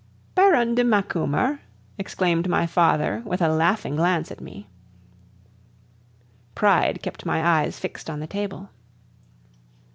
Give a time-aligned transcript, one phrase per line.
[0.33, 1.59] "Baronne de Macumer?"
[1.99, 4.67] exclaimed my father, with a laughing glance at me.
[6.55, 8.71] Pride kept my eyes fixed on the table.